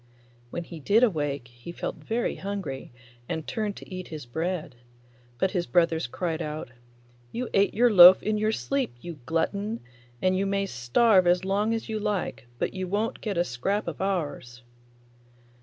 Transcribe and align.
When 0.49 0.63
he 0.63 0.79
did 0.79 1.03
awake 1.03 1.47
he 1.49 1.71
felt 1.71 1.97
very 1.97 2.37
hungry 2.37 2.91
and 3.29 3.45
turned 3.45 3.75
to 3.75 3.93
eat 3.93 4.07
his 4.07 4.25
bread, 4.25 4.73
but 5.37 5.51
his 5.51 5.67
brothers 5.67 6.07
cried 6.07 6.41
out, 6.41 6.71
'You 7.31 7.49
ate 7.53 7.75
your 7.75 7.91
loaf 7.93 8.23
in 8.23 8.39
your 8.39 8.51
sleep, 8.51 8.95
you 8.99 9.19
glutton, 9.27 9.79
and 10.19 10.35
you 10.35 10.47
may 10.47 10.65
starve 10.65 11.27
as 11.27 11.45
long 11.45 11.71
as 11.75 11.87
you 11.87 11.99
like, 11.99 12.47
but 12.57 12.73
you 12.73 12.87
won't 12.87 13.21
get 13.21 13.37
a 13.37 13.43
scrap 13.43 13.87
of 13.87 14.01
ours. 14.01 14.63